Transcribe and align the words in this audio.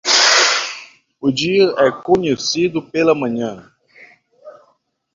O 1.21 1.31
dia 1.31 1.75
é 1.77 1.91
conhecido 1.91 2.81
pela 2.81 3.13
manhã. 3.13 3.71